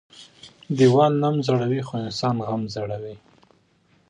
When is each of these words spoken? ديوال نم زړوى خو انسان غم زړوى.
ديوال 0.77 1.13
نم 1.21 1.35
زړوى 1.45 1.81
خو 1.87 1.93
انسان 2.05 2.35
غم 2.47 2.61
زړوى. 2.73 3.15